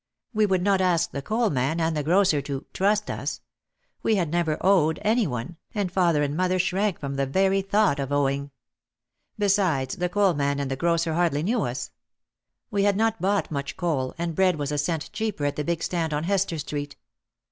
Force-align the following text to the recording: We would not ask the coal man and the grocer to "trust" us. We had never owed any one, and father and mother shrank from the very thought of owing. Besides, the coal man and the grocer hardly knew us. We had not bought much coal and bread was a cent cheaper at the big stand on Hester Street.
We 0.33 0.47
would 0.47 0.63
not 0.63 0.81
ask 0.81 1.11
the 1.11 1.21
coal 1.21 1.51
man 1.51 1.79
and 1.79 1.95
the 1.95 2.01
grocer 2.01 2.41
to 2.41 2.65
"trust" 2.73 3.11
us. 3.11 3.39
We 4.01 4.15
had 4.15 4.31
never 4.31 4.57
owed 4.59 4.97
any 5.03 5.27
one, 5.27 5.57
and 5.75 5.91
father 5.91 6.23
and 6.23 6.35
mother 6.35 6.57
shrank 6.57 6.99
from 6.99 7.17
the 7.17 7.27
very 7.27 7.61
thought 7.61 7.99
of 7.99 8.11
owing. 8.11 8.49
Besides, 9.37 9.97
the 9.97 10.09
coal 10.09 10.33
man 10.33 10.59
and 10.59 10.71
the 10.71 10.75
grocer 10.75 11.13
hardly 11.13 11.43
knew 11.43 11.61
us. 11.61 11.91
We 12.71 12.81
had 12.81 12.97
not 12.97 13.21
bought 13.21 13.51
much 13.51 13.77
coal 13.77 14.15
and 14.17 14.33
bread 14.33 14.55
was 14.55 14.71
a 14.71 14.79
cent 14.79 15.11
cheaper 15.13 15.45
at 15.45 15.55
the 15.55 15.63
big 15.63 15.83
stand 15.83 16.15
on 16.15 16.23
Hester 16.23 16.57
Street. 16.57 16.95